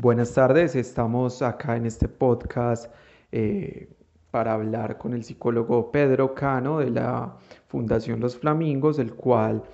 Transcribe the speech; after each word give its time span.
Buenas 0.00 0.32
tardes, 0.32 0.76
estamos 0.76 1.42
acá 1.42 1.76
en 1.76 1.84
este 1.84 2.06
podcast 2.06 2.86
eh, 3.32 3.88
para 4.30 4.52
hablar 4.52 4.96
con 4.96 5.12
el 5.12 5.24
psicólogo 5.24 5.90
Pedro 5.90 6.36
Cano 6.36 6.78
de 6.78 6.90
la 6.90 7.36
Fundación 7.66 8.20
Los 8.20 8.36
Flamingos, 8.36 9.00
el 9.00 9.12
cual 9.14 9.64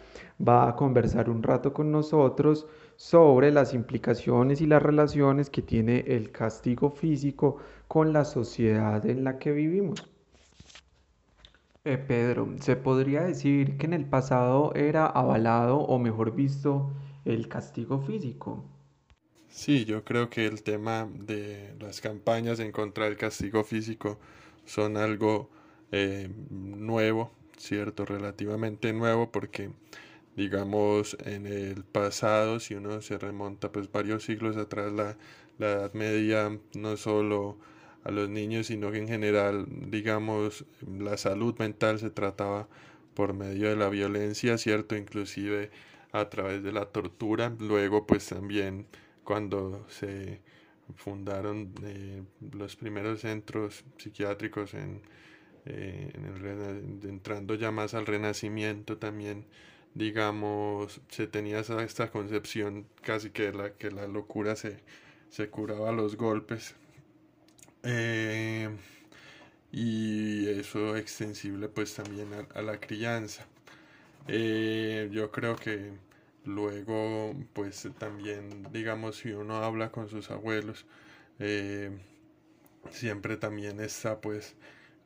va 0.41 0.67
a 0.67 0.77
conversar 0.77 1.29
un 1.29 1.43
rato 1.43 1.75
con 1.75 1.93
nosotros 1.93 2.67
sobre 2.97 3.51
las 3.51 3.75
implicaciones 3.75 4.63
y 4.63 4.67
las 4.67 4.83
relaciones 4.83 5.51
que 5.51 5.61
tiene 5.61 5.99
el 6.07 6.33
castigo 6.33 6.89
físico 6.89 7.59
con 7.87 8.15
la 8.15 8.25
sociedad 8.25 9.05
en 9.05 9.25
la 9.25 9.39
que 9.39 9.53
vivimos. 9.53 10.11
Eh, 11.85 11.99
Pedro, 11.99 12.49
¿se 12.61 12.77
podría 12.77 13.25
decir 13.25 13.77
que 13.77 13.85
en 13.85 13.93
el 13.93 14.07
pasado 14.07 14.73
era 14.75 15.05
avalado 15.05 15.81
o 15.81 15.99
mejor 15.99 16.35
visto 16.35 16.93
el 17.27 17.47
castigo 17.47 17.99
físico? 17.99 18.65
Sí, 19.57 19.85
yo 19.85 20.05
creo 20.05 20.29
que 20.31 20.47
el 20.47 20.63
tema 20.65 21.09
de 21.15 21.75
las 21.81 22.01
campañas 22.01 22.59
en 22.59 22.73
contra 22.73 23.05
del 23.05 23.17
castigo 23.17 23.63
físico 23.63 24.19
son 24.67 24.97
algo 24.97 25.49
eh, 25.93 26.29
nuevo, 26.51 27.31
cierto, 27.57 28.05
relativamente 28.05 28.93
nuevo, 28.93 29.31
porque 29.31 29.71
digamos 30.37 31.17
en 31.25 31.47
el 31.47 31.85
pasado, 31.85 32.59
si 32.61 32.75
uno 32.75 33.01
se 33.01 33.17
remonta 33.19 33.71
pues 33.71 33.91
varios 33.93 34.25
siglos 34.25 34.57
atrás, 34.57 34.93
la, 34.93 35.17
la 35.59 35.71
Edad 35.73 35.95
Media 35.95 36.59
no 36.75 36.97
solo 36.97 37.57
a 38.03 38.11
los 38.11 38.29
niños, 38.29 38.67
sino 38.67 38.91
que 38.91 38.99
en 38.99 39.09
general, 39.09 39.67
digamos, 39.89 40.65
la 40.99 41.17
salud 41.17 41.57
mental 41.61 42.01
se 42.01 42.11
trataba 42.11 42.69
por 43.15 43.35
medio 43.35 43.69
de 43.69 43.77
la 43.77 43.89
violencia, 43.89 44.59
cierto, 44.59 44.97
inclusive 44.97 45.71
a 46.13 46.29
través 46.29 46.63
de 46.65 46.73
la 46.73 46.87
tortura, 46.87 47.55
luego 47.61 48.05
pues 48.07 48.27
también 48.29 48.87
cuando 49.25 49.87
se 49.89 50.41
fundaron 50.97 51.73
eh, 51.83 52.23
los 52.53 52.77
primeros 52.77 53.21
centros 53.21 53.85
psiquiátricos 53.99 54.75
en, 54.75 55.01
eh, 55.65 56.13
entrando 57.05 57.55
ya 57.55 57.71
más 57.71 57.95
al 57.95 58.07
renacimiento 58.07 58.99
también 58.99 59.47
digamos 59.95 61.01
se 61.09 61.27
tenía 61.27 61.61
esta 61.61 62.11
concepción 62.11 62.87
casi 63.01 63.31
que 63.31 63.53
la 63.53 63.73
que 63.73 63.91
la 63.91 64.07
locura 64.07 64.57
se, 64.57 64.81
se 65.31 65.49
curaba 65.49 65.91
a 65.91 65.93
los 65.93 66.17
golpes. 66.17 66.75
Eh, 67.83 68.69
y 69.73 70.49
eso 70.49 70.97
extensible 70.97 71.69
pues 71.69 71.95
también 71.95 72.29
a, 72.55 72.63
la 72.63 72.79
crianza. 72.81 73.47
Yo 74.29 75.31
creo 75.31 75.57
que 75.57 75.93
Luego, 76.45 77.35
pues 77.55 77.89
también, 77.99 78.65
digamos, 78.73 79.17
si 79.17 79.33
uno 79.33 79.57
habla 79.57 79.91
con 79.91 80.09
sus 80.09 80.31
abuelos, 80.31 80.85
eh, 81.39 81.91
siempre 82.91 83.37
también 83.37 83.81
está 83.81 84.21
pues 84.21 84.55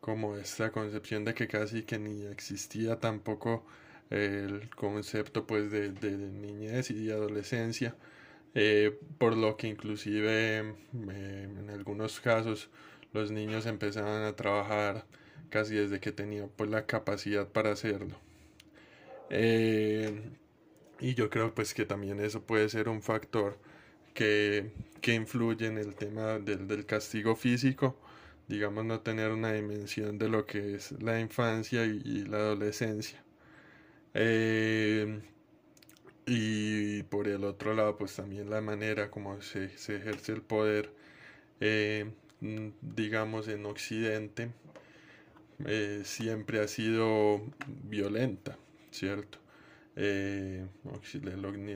como 0.01 0.37
esta 0.37 0.73
concepción 0.73 1.25
de 1.25 1.35
que 1.35 1.49
casi 1.49 1.83
que 1.83 1.99
ni 1.99 2.27
existía 2.27 2.99
tampoco 2.99 3.65
el 4.11 4.71
concepto 4.71 5.47
pues 5.47 5.71
de, 5.71 5.91
niñez 5.93 6.91
y 6.91 7.07
de 7.07 7.13
adolescencia, 7.13 7.95
eh, 8.55 8.99
por 9.19 9.37
lo 9.37 9.57
que 9.57 9.69
inclusive 9.69 10.59
eh, 10.59 10.65
en 10.93 11.71
algunos 11.71 12.21
casos 12.21 12.71
los 13.13 13.31
niños 13.31 13.67
empezaban 13.67 14.25
a 14.25 14.37
trabajar 14.37 15.05
casi 15.51 15.75
desde 15.77 16.01
que 16.01 16.13
tenían 16.13 16.51
pues 16.57 16.71
la 16.71 16.87
capacidad 16.87 17.47
para 17.49 17.73
hacerlo. 17.73 18.17
Y 21.01 21.15
yo 21.15 21.31
creo 21.31 21.55
pues 21.55 21.75
que 21.75 21.85
también 21.87 22.21
eso 22.21 22.43
puede 22.43 22.69
ser 22.69 22.89
un 22.89 23.03
factor 23.03 23.59
que, 24.15 24.73
influye 25.07 25.67
en 25.67 25.79
el 25.79 25.95
tema 25.95 26.39
del, 26.39 26.85
castigo 26.87 27.37
físico, 27.37 27.97
digamos 28.49 28.85
no 28.85 29.01
tener 29.01 29.31
una 29.31 29.53
dimensión 29.53 30.19
de 30.19 30.29
lo 30.29 30.45
que 30.47 30.75
es 30.75 30.93
la 31.03 31.21
infancia 31.21 31.85
y, 31.85 32.25
la 32.25 32.39
adolescencia. 32.39 33.23
Eh, 34.15 35.21
y 36.27 37.03
por 37.05 37.29
el 37.29 37.45
otro 37.45 37.75
lado 37.75 37.97
pues 37.97 38.17
también 38.17 38.51
la 38.51 38.61
manera 38.61 39.11
como 39.11 39.41
se, 39.41 39.67
ejerce 39.67 40.33
el 40.33 40.43
poder, 40.43 40.93
eh, 41.61 42.11
digamos 42.41 43.49
en 43.49 43.67
Occidente, 43.67 44.51
eh, 45.67 46.03
siempre 46.05 46.61
ha 46.61 46.69
sido 46.69 47.43
violenta, 47.85 48.59
¿cierto? 48.91 49.39
Eh, 50.01 50.65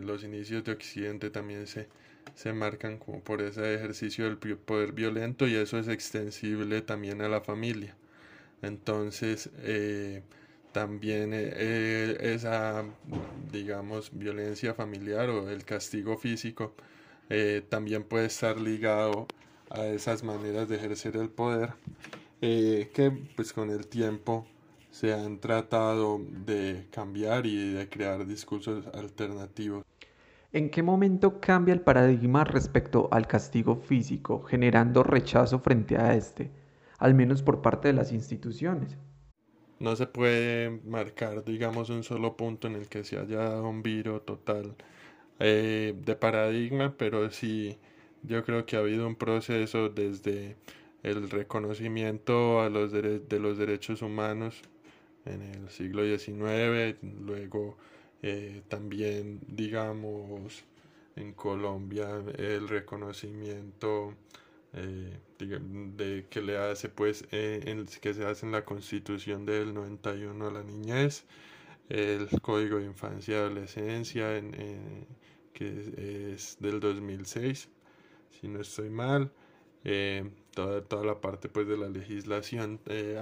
los 0.00 0.22
inicios 0.22 0.62
de 0.62 0.70
Occidente 0.70 1.30
también 1.30 1.66
se, 1.66 1.88
se 2.36 2.52
marcan 2.52 2.98
como 2.98 3.18
por 3.20 3.42
ese 3.42 3.74
ejercicio 3.74 4.26
del 4.26 4.38
poder 4.38 4.92
violento 4.92 5.48
y 5.48 5.56
eso 5.56 5.76
es 5.76 5.88
extensible 5.88 6.82
también 6.82 7.20
a 7.20 7.28
la 7.28 7.40
familia. 7.40 7.96
Entonces, 8.62 9.50
eh, 9.58 10.22
también 10.70 11.32
eh, 11.34 12.16
esa, 12.20 12.84
digamos, 13.50 14.10
violencia 14.16 14.72
familiar 14.74 15.28
o 15.30 15.50
el 15.50 15.64
castigo 15.64 16.16
físico 16.16 16.74
también 17.70 18.04
puede 18.04 18.26
estar 18.26 18.60
ligado 18.60 19.26
a 19.70 19.86
esas 19.86 20.22
maneras 20.22 20.68
de 20.68 20.76
ejercer 20.76 21.16
el 21.16 21.30
poder 21.30 21.70
que 22.40 23.10
pues 23.36 23.54
con 23.54 23.70
el 23.70 23.86
tiempo 23.86 24.46
se 24.92 25.14
han 25.14 25.40
tratado 25.40 26.20
de 26.44 26.86
cambiar 26.90 27.46
y 27.46 27.72
de 27.72 27.88
crear 27.88 28.26
discursos 28.26 28.86
alternativos. 28.94 29.84
¿En 30.52 30.68
qué 30.68 30.82
momento 30.82 31.40
cambia 31.40 31.72
el 31.72 31.80
paradigma 31.80 32.44
respecto 32.44 33.08
al 33.10 33.26
castigo 33.26 33.76
físico, 33.76 34.42
generando 34.42 35.02
rechazo 35.02 35.60
frente 35.60 35.96
a 35.96 36.14
este, 36.14 36.50
al 36.98 37.14
menos 37.14 37.42
por 37.42 37.62
parte 37.62 37.88
de 37.88 37.94
las 37.94 38.12
instituciones? 38.12 38.98
No 39.80 39.96
se 39.96 40.06
puede 40.06 40.82
marcar, 40.84 41.42
digamos, 41.42 41.88
un 41.88 42.02
solo 42.04 42.36
punto 42.36 42.68
en 42.68 42.74
el 42.74 42.88
que 42.88 43.02
se 43.02 43.18
haya 43.18 43.38
dado 43.38 43.68
un 43.68 43.82
viro 43.82 44.20
total 44.20 44.76
eh, 45.40 45.94
de 46.04 46.16
paradigma, 46.16 46.94
pero 46.98 47.30
sí 47.30 47.78
yo 48.22 48.44
creo 48.44 48.66
que 48.66 48.76
ha 48.76 48.80
habido 48.80 49.06
un 49.06 49.16
proceso 49.16 49.88
desde 49.88 50.56
el 51.02 51.30
reconocimiento 51.30 52.60
a 52.60 52.68
los 52.68 52.92
de 52.92 53.40
los 53.40 53.58
derechos 53.58 54.02
humanos 54.02 54.62
en 55.24 55.42
el 55.42 55.68
siglo 55.70 56.02
XIX, 56.04 56.96
luego 57.20 57.76
eh, 58.22 58.62
también 58.68 59.40
digamos 59.48 60.64
en 61.16 61.32
Colombia 61.32 62.08
el 62.38 62.68
reconocimiento 62.68 64.14
eh, 64.72 65.18
de 65.38 66.26
que 66.30 66.40
le 66.40 66.56
hace 66.56 66.88
pues 66.88 67.24
eh, 67.32 67.84
que 68.00 68.14
se 68.14 68.24
hace 68.24 68.46
en 68.46 68.52
la 68.52 68.64
constitución 68.64 69.44
del 69.44 69.74
91 69.74 70.46
a 70.46 70.50
la 70.52 70.62
niñez 70.62 71.24
el 71.88 72.28
código 72.40 72.78
de 72.78 72.86
infancia 72.86 73.34
y 73.34 73.38
adolescencia 73.38 74.36
en, 74.38 74.52
que 75.52 76.32
es 76.34 76.56
del 76.60 76.80
2006 76.80 77.68
si 78.40 78.48
no 78.48 78.60
estoy 78.60 78.88
mal 78.88 79.30
eh, 79.84 80.30
toda, 80.54 80.82
toda 80.82 81.04
la 81.04 81.20
parte 81.20 81.48
pues 81.48 81.66
de 81.66 81.76
la 81.76 81.88
legislación 81.88 82.80
eh, 82.86 83.20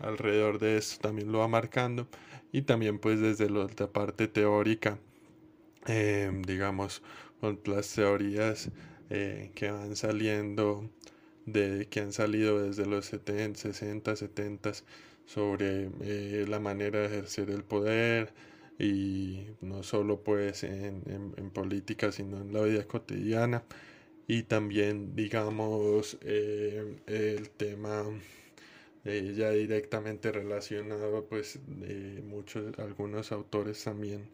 alrededor 0.00 0.58
de 0.58 0.76
esto 0.76 1.00
también 1.00 1.32
lo 1.32 1.38
va 1.38 1.48
marcando. 1.48 2.08
Y 2.52 2.62
también 2.62 2.98
pues 2.98 3.20
desde 3.20 3.50
la 3.50 3.66
parte 3.68 4.28
teórica 4.28 4.98
eh, 5.86 6.30
digamos 6.46 7.02
con 7.40 7.60
las 7.66 7.92
teorías 7.94 8.70
que 9.08 9.70
van 9.70 9.94
saliendo 9.94 10.88
de 11.44 11.86
que 11.90 12.00
han 12.00 12.12
salido 12.12 12.62
desde 12.62 12.86
los 12.86 13.06
70, 13.06 13.60
60, 13.60 14.16
70 14.16 14.72
sobre 15.26 16.46
la 16.46 16.60
manera 16.60 17.00
de 17.00 17.06
ejercer 17.06 17.50
el 17.50 17.64
poder. 17.64 18.32
Y 18.78 19.48
no 19.60 19.82
solo 19.82 20.22
pues 20.22 20.64
en, 20.64 21.02
en 21.36 21.50
política 21.50 22.10
sino 22.12 22.40
en 22.40 22.52
la 22.54 22.62
vida 22.62 22.84
cotidiana 22.84 23.64
y 24.32 24.44
también 24.44 25.14
digamos 25.14 26.16
eh, 26.22 26.96
el 27.06 27.50
tema 27.50 28.02
eh, 29.04 29.34
ya 29.36 29.50
directamente 29.50 30.32
relacionado 30.32 31.26
pues 31.26 31.58
de 31.66 32.22
muchos 32.22 32.78
algunos 32.78 33.30
autores 33.30 33.84
también 33.84 34.26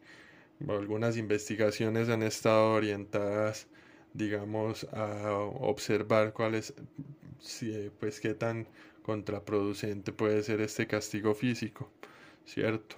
algunas 0.68 1.16
investigaciones 1.16 2.08
han 2.10 2.22
estado 2.22 2.74
orientadas 2.74 3.66
digamos 4.14 4.84
a 4.92 5.32
observar 5.32 6.32
cuál 6.32 6.54
es 6.54 6.74
pues 7.98 8.20
qué 8.20 8.34
tan 8.34 8.68
contraproducente 9.02 10.12
puede 10.12 10.44
ser 10.44 10.60
este 10.60 10.86
castigo 10.86 11.34
físico 11.34 11.90
cierto 12.44 12.94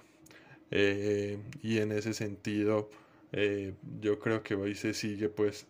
eh, 0.69 1.39
y 1.63 1.79
en 1.79 1.93
ese 1.93 2.13
sentido 2.13 2.91
yo 4.01 4.19
creo 4.19 4.43
que 4.43 4.53
hoy 4.53 4.75
se 4.75 4.93
sigue 4.93 5.29
pues 5.29 5.65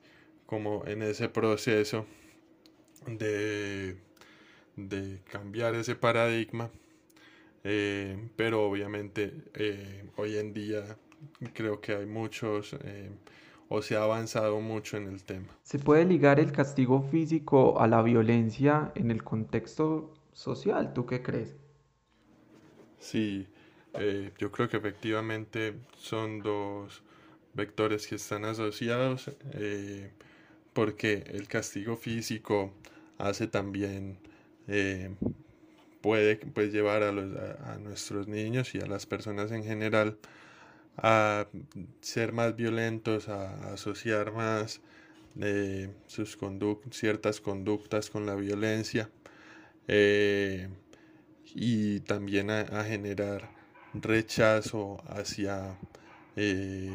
como 0.52 0.84
en 0.86 1.02
ese 1.02 1.30
proceso 1.30 2.06
de, 3.08 3.96
de 4.76 5.22
cambiar 5.32 5.76
ese 5.76 5.96
paradigma. 5.96 6.70
Eh, 7.64 8.18
pero 8.36 8.66
obviamente 8.66 9.34
eh, 9.54 10.04
hoy 10.18 10.38
en 10.38 10.54
día 10.54 10.98
creo 11.54 11.80
que 11.80 11.96
hay 11.96 12.06
muchos 12.06 12.76
eh, 12.84 13.12
o 13.70 13.82
se 13.82 13.96
ha 13.96 14.04
avanzado 14.04 14.60
mucho 14.60 14.98
en 14.98 15.08
el 15.08 15.24
tema. 15.24 15.48
¿Se 15.64 15.80
puede 15.80 16.04
ligar 16.04 16.38
el 16.38 16.52
castigo 16.52 17.02
físico 17.02 17.80
a 17.80 17.88
la 17.88 18.02
violencia 18.02 18.92
en 18.96 19.10
el 19.10 19.24
contexto 19.24 20.14
social? 20.34 20.92
¿Tú 20.94 21.06
qué 21.06 21.24
crees? 21.24 21.56
Sí, 23.00 23.48
yo 24.38 24.52
creo 24.52 24.68
que 24.68 24.76
efectivamente 24.76 25.76
son 25.96 26.42
dos 26.42 27.04
vectores 27.54 28.06
que 28.06 28.16
están 28.16 28.44
asociados 28.44 29.32
porque 30.74 31.24
el 31.28 31.48
castigo 31.48 31.98
físico 31.98 32.74
hace 33.18 33.48
también 33.48 34.18
eh, 34.68 35.16
puede 36.02 36.38
pues, 36.38 36.72
llevar 36.72 37.04
a, 37.04 37.12
los, 37.12 37.36
a, 37.38 37.78
nuestros 37.80 38.28
niños 38.28 38.74
y 38.76 38.80
a 38.80 38.86
las 38.86 39.06
personas 39.06 39.52
en 39.52 39.64
general 39.64 40.18
a 40.98 41.48
ser 42.02 42.34
más 42.34 42.56
violentos, 42.56 43.30
a, 43.30 43.74
asociar 43.74 44.34
más 44.34 44.82
sus 46.08 46.38
ciertas 46.92 47.40
conductas 47.40 48.10
con 48.10 48.26
la 48.26 48.36
violencia 48.36 49.10
y 51.56 52.00
también 52.02 52.50
a 52.50 52.84
generar 52.84 53.62
rechazo 53.94 55.02
hacia, 55.08 55.78
eh, 56.36 56.94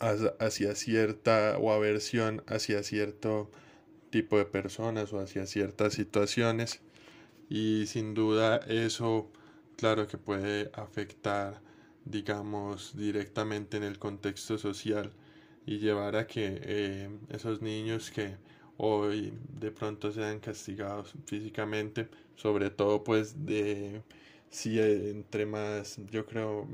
hacia 0.00 0.74
cierta 0.74 1.58
o 1.58 1.72
aversión 1.72 2.42
hacia 2.46 2.82
cierto 2.82 3.50
tipo 4.10 4.38
de 4.38 4.44
personas 4.46 5.12
o 5.12 5.20
hacia 5.20 5.46
ciertas 5.46 5.94
situaciones. 5.94 6.80
Y 7.50 7.86
sin 7.86 8.14
duda 8.14 8.58
eso 8.68 9.30
claro 9.76 10.06
que 10.06 10.18
puede 10.18 10.70
afectar 10.74 11.60
digamos 12.04 12.96
directamente 12.96 13.76
en 13.76 13.82
el 13.84 13.98
contexto 13.98 14.58
social 14.58 15.12
y 15.66 15.78
llevar 15.78 16.16
a 16.16 16.26
que 16.26 16.60
eh, 16.62 17.10
esos 17.30 17.60
niños 17.62 18.10
que 18.10 18.36
hoy 18.78 19.32
de 19.60 19.70
pronto 19.70 20.12
sean 20.12 20.40
castigados 20.40 21.14
físicamente 21.26 22.08
sobre 22.36 22.70
todo 22.70 23.04
pues 23.04 23.44
de 23.44 24.02
si 24.50 24.80
entre 24.80 25.46
más, 25.46 25.98
yo 26.10 26.26
creo, 26.26 26.66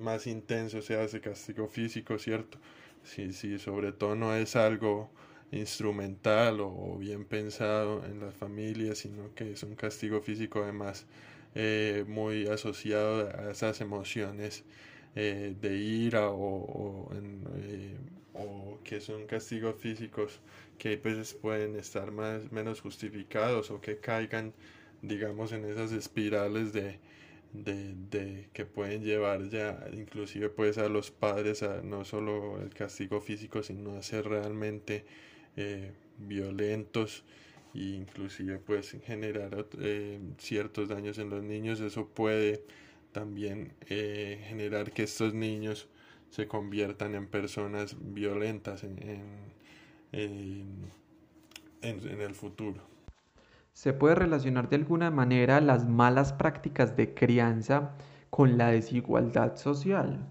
más 0.00 0.26
intenso 0.26 0.82
sea 0.82 1.02
ese 1.04 1.20
castigo 1.20 1.68
físico, 1.68 2.18
¿cierto? 2.18 2.58
Si, 3.02 3.58
sobre 3.58 3.92
todo 3.92 4.14
no 4.14 4.34
es 4.34 4.56
algo 4.56 5.10
instrumental 5.50 6.60
o, 6.60 6.96
bien 6.98 7.24
pensado 7.24 8.04
en 8.04 8.20
las 8.20 8.34
familias, 8.34 8.98
sino 8.98 9.34
que 9.34 9.52
es 9.52 9.62
un 9.62 9.74
castigo 9.76 10.20
físico 10.20 10.62
además 10.62 11.06
eh, 11.54 12.04
muy 12.06 12.46
asociado 12.46 13.28
a 13.30 13.50
esas 13.50 13.80
emociones 13.80 14.64
eh, 15.16 15.54
de 15.60 15.76
ira 15.76 16.30
o, 16.30 17.10
eh, 17.56 17.96
o, 18.34 18.78
que 18.84 19.00
son 19.00 19.26
castigos 19.26 19.76
físicos 19.80 20.40
que 20.78 20.96
veces 20.96 21.34
pueden 21.34 21.76
estar 21.76 22.12
más 22.12 22.52
menos 22.52 22.80
justificados 22.80 23.70
o 23.70 23.80
que 23.80 23.98
caigan 23.98 24.52
digamos, 25.02 25.52
en 25.52 25.64
esas 25.64 25.92
espirales 25.92 26.72
de, 26.72 26.98
de, 27.52 28.48
que 28.52 28.66
pueden 28.66 29.02
llevar 29.02 29.48
ya 29.48 29.88
inclusive 29.92 30.50
pues 30.50 30.78
a 30.78 30.88
los 30.88 31.10
padres 31.10 31.62
a 31.62 31.82
no 31.82 32.04
solo 32.04 32.60
el 32.60 32.70
castigo 32.74 33.20
físico 33.20 33.62
sino 33.62 33.96
a 33.96 34.02
ser 34.02 34.26
realmente 34.28 35.04
eh, 35.56 35.92
violentos 36.18 37.24
e 37.74 37.80
inclusive 37.80 38.58
pues 38.58 38.96
generar 39.04 39.66
eh, 39.80 40.20
ciertos 40.38 40.88
daños 40.88 41.18
en 41.18 41.30
los 41.30 41.42
niños. 41.42 41.80
Eso 41.80 42.08
puede 42.08 42.64
también 43.12 43.72
eh, 43.88 44.44
generar 44.48 44.92
que 44.92 45.04
estos 45.04 45.34
niños 45.34 45.88
se 46.30 46.46
conviertan 46.46 47.14
en 47.14 47.26
personas 47.26 47.96
violentas 48.00 48.84
en, 48.84 48.98
en, 50.12 50.90
en 51.82 52.20
el 52.20 52.34
futuro 52.34 52.97
¿Se 53.78 53.92
puede 53.92 54.16
relacionar 54.16 54.68
de 54.68 54.74
alguna 54.74 55.12
manera 55.12 55.60
las 55.60 55.88
malas 55.88 56.32
prácticas 56.32 56.96
de 56.96 57.14
crianza 57.14 57.94
con 58.28 58.58
la 58.58 58.72
desigualdad 58.72 59.54
social? 59.54 60.26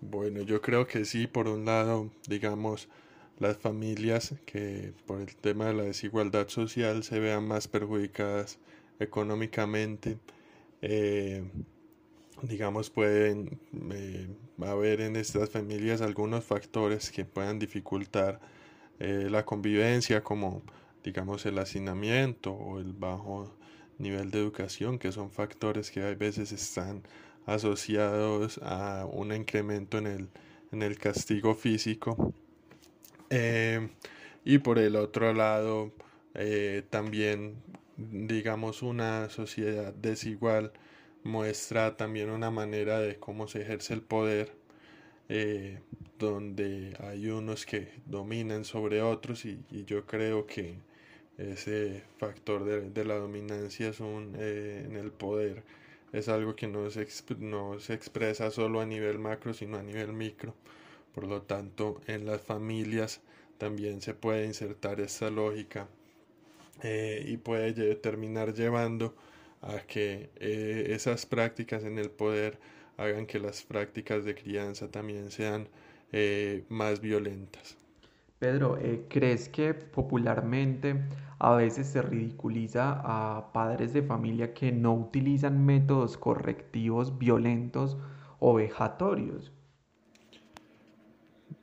Bueno, 0.00 0.42
yo 0.42 0.60
creo 0.60 0.88
que 0.88 1.04
sí, 1.04 1.28
por 1.28 1.46
un 1.46 1.64
lado, 1.64 2.10
digamos, 2.26 2.88
las 3.38 3.56
familias 3.56 4.34
que 4.44 4.92
por 5.06 5.20
el 5.20 5.36
tema 5.36 5.66
de 5.66 5.74
la 5.74 5.84
desigualdad 5.84 6.48
social 6.48 7.04
se 7.04 7.20
vean 7.20 7.46
más 7.46 7.68
perjudicadas 7.68 8.58
económicamente, 8.98 10.18
eh, 10.82 11.44
digamos, 12.42 12.90
pueden 12.90 13.60
eh, 13.92 14.26
haber 14.60 15.02
en 15.02 15.14
estas 15.14 15.50
familias 15.50 16.00
algunos 16.00 16.42
factores 16.44 17.12
que 17.12 17.24
puedan 17.24 17.60
dificultar 17.60 18.40
eh, 18.98 19.28
la 19.30 19.44
convivencia, 19.46 20.24
como 20.24 20.62
digamos 21.04 21.46
el 21.46 21.58
hacinamiento 21.58 22.52
o 22.52 22.78
el 22.78 22.92
bajo 22.92 23.54
nivel 23.98 24.30
de 24.30 24.40
educación, 24.40 24.98
que 24.98 25.12
son 25.12 25.30
factores 25.30 25.90
que 25.90 26.02
a 26.02 26.14
veces 26.14 26.52
están 26.52 27.02
asociados 27.46 28.58
a 28.62 29.06
un 29.10 29.32
incremento 29.32 29.98
en 29.98 30.06
el, 30.06 30.28
en 30.72 30.82
el 30.82 30.98
castigo 30.98 31.54
físico. 31.54 32.32
Eh, 33.30 33.88
y 34.44 34.58
por 34.58 34.78
el 34.78 34.96
otro 34.96 35.32
lado, 35.32 35.92
eh, 36.34 36.82
también, 36.90 37.56
digamos, 37.96 38.82
una 38.82 39.28
sociedad 39.28 39.92
desigual 39.94 40.72
muestra 41.22 41.96
también 41.96 42.30
una 42.30 42.50
manera 42.50 42.98
de 42.98 43.16
cómo 43.16 43.46
se 43.46 43.62
ejerce 43.62 43.94
el 43.94 44.02
poder, 44.02 44.52
eh, 45.28 45.80
donde 46.18 46.96
hay 47.00 47.28
unos 47.28 47.66
que 47.66 47.92
dominan 48.06 48.64
sobre 48.64 49.02
otros 49.02 49.44
y 49.44 49.60
yo 49.86 50.06
creo 50.06 50.46
que 50.46 50.76
ese 51.40 52.02
factor 52.18 52.64
de, 52.64 53.04
la 53.04 53.16
dominancia 53.16 53.92
eh, 53.98 54.84
en 54.86 54.96
el 54.96 55.10
poder 55.10 55.62
es 56.12 56.28
algo 56.28 56.54
que 56.54 56.66
no 56.66 56.90
se, 56.90 57.06
no 57.38 57.80
se 57.80 57.94
expresa 57.94 58.50
solo 58.50 58.80
a 58.80 58.86
nivel 58.86 59.18
macro 59.18 59.54
sino 59.54 59.78
a 59.78 59.82
nivel 59.82 60.12
micro 60.12 60.54
por 61.14 61.24
lo 61.26 61.42
tanto 61.42 62.00
en 62.06 62.26
las 62.26 62.42
familias 62.42 63.20
también 63.58 64.00
se 64.02 64.14
puede 64.14 64.44
insertar 64.44 65.00
esta 65.00 65.30
lógica 65.30 65.88
eh, 66.82 67.24
y 67.26 67.36
puede 67.36 67.94
terminar 67.96 68.54
llevando 68.54 69.14
a 69.62 69.80
que 69.80 70.30
eh, 70.36 70.86
esas 70.90 71.26
prácticas 71.26 71.84
en 71.84 71.98
el 71.98 72.10
poder 72.10 72.58
hagan 72.96 73.26
que 73.26 73.38
las 73.38 73.62
prácticas 73.62 74.24
de 74.24 74.34
crianza 74.34 74.90
también 74.90 75.30
sean 75.30 75.68
más 76.68 77.00
violentas. 77.00 77.79
Pedro, 78.40 78.78
¿crees 79.08 79.48
que 79.48 79.74
popularmente 79.74 80.96
a 81.40 81.54
veces 81.54 81.86
se 81.86 82.02
ridiculiza 82.02 83.00
a 83.02 83.50
padres 83.52 83.94
de 83.94 84.02
familia 84.02 84.52
que 84.52 84.72
no 84.72 84.94
utilizan 84.94 85.64
métodos 85.64 86.18
correctivos 86.18 87.18
violentos 87.18 87.96
o 88.38 88.54
vejatorios. 88.54 89.50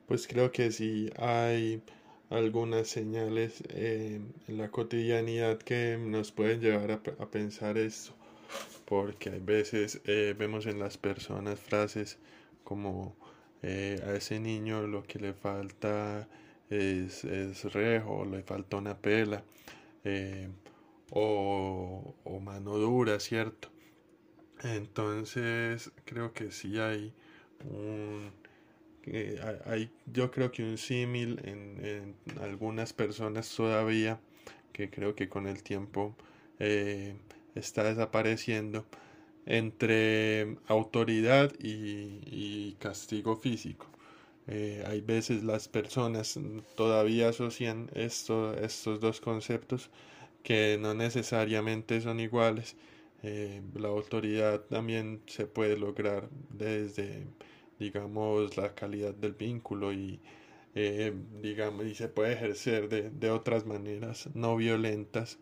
Pues 0.06 0.26
creo 0.26 0.50
que 0.50 0.72
sí 0.72 1.10
hay 1.16 1.80
algunas 2.28 2.88
señales 2.88 3.62
en 3.68 4.32
la 4.48 4.68
cotidianidad 4.68 5.58
que 5.58 5.96
nos 5.96 6.32
pueden 6.32 6.60
llevar 6.60 6.90
a, 6.90 7.26
pensar 7.30 7.78
esto, 7.78 8.14
porque 8.84 9.30
a 9.30 9.38
veces 9.38 10.00
eh, 10.06 10.34
vemos 10.36 10.66
en 10.66 10.80
las 10.80 10.98
personas 10.98 11.60
frases 11.60 12.18
como 12.64 13.14
eh, 13.62 14.02
a 14.04 14.14
ese 14.14 14.40
niño 14.40 14.88
lo 14.88 15.04
que 15.04 15.20
le 15.20 15.34
falta 15.34 16.26
es, 16.70 17.24
es 17.24 17.64
rejo, 17.72 18.24
le 18.24 18.42
falta 18.42 18.76
una 18.76 18.96
pela, 18.96 19.42
eh, 20.04 20.48
o, 21.10 22.14
mano 22.42 22.76
dura, 22.78 23.18
¿cierto? 23.20 23.68
Entonces 24.62 25.90
creo 26.04 26.32
que 26.32 26.50
sí 26.50 26.78
hay 26.78 27.12
un... 27.64 28.30
hay, 29.66 29.90
yo 30.06 30.30
creo 30.30 30.50
que 30.52 30.62
un 30.62 30.78
símil 30.78 31.40
en, 31.44 32.14
algunas 32.40 32.92
personas 32.92 33.54
todavía 33.54 34.20
que 34.72 34.90
creo 34.90 35.14
que 35.14 35.28
con 35.28 35.46
el 35.46 35.62
tiempo 35.62 36.14
eh, 36.58 37.16
está 37.54 37.84
desapareciendo 37.84 38.86
entre 39.46 40.58
autoridad 40.66 41.52
y 41.60 42.74
castigo 42.74 43.36
físico. 43.36 43.86
Eh, 44.48 44.82
hay 44.86 45.00
veces 45.02 45.44
las 45.44 45.68
personas 45.68 46.38
todavía 46.76 47.28
asocian 47.30 47.90
esto, 47.94 48.54
estos 48.54 49.00
dos 49.00 49.20
conceptos 49.20 49.90
que 50.42 50.78
no 50.80 50.94
necesariamente 50.94 52.00
son 52.00 52.20
iguales. 52.20 52.76
Eh, 53.22 53.62
la 53.74 53.88
autoridad 53.88 54.60
también 54.62 55.22
se 55.26 55.46
puede 55.46 55.76
lograr 55.78 56.28
desde, 56.50 57.26
digamos, 57.78 58.56
la 58.56 58.74
calidad 58.74 59.14
del 59.14 59.34
vínculo 59.34 59.92
y, 59.92 60.20
eh, 60.74 61.12
digamos, 61.42 61.86
y 61.86 61.94
se 61.94 62.08
puede 62.08 62.32
ejercer 62.34 62.88
de, 62.88 63.10
de 63.10 63.30
otras 63.30 63.66
maneras 63.66 64.30
no 64.34 64.56
violentas 64.56 65.38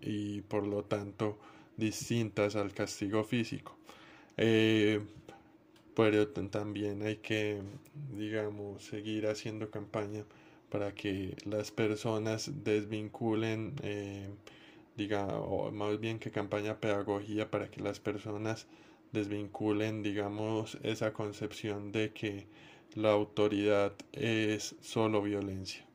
y 0.00 0.40
por 0.42 0.66
lo 0.66 0.84
tanto 0.84 1.38
distintas 1.76 2.56
al 2.56 2.72
castigo 2.72 3.24
físico 3.24 3.76
pero 5.96 6.28
también 6.28 7.02
hay 7.02 7.16
que, 7.16 7.62
digamos, 8.12 8.84
seguir 8.84 9.26
haciendo 9.28 9.70
campaña 9.70 10.24
para 10.68 10.94
que 10.94 11.34
las 11.46 11.70
personas 11.70 12.50
desvinculen, 12.64 13.74
eh, 13.82 14.28
diga, 14.96 15.26
o 15.38 15.72
más 15.72 15.98
bien 15.98 16.18
que 16.18 16.30
campaña 16.30 16.80
pedagogía 16.80 17.50
para 17.50 17.70
que 17.70 17.80
las 17.80 17.98
personas 17.98 18.66
desvinculen, 19.12 20.02
digamos, 20.02 20.78
esa 20.82 21.14
concepción 21.14 21.92
de 21.92 22.12
que 22.12 22.46
la 22.94 23.12
autoridad 23.12 23.94
es 24.12 24.76
solo 24.82 25.22
violencia. 25.22 25.86